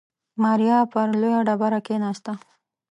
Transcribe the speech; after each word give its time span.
ماريا 0.43 0.79
پر 0.91 1.07
لويه 1.21 1.39
ډبره 1.47 1.79
کېناسته. 1.87 2.31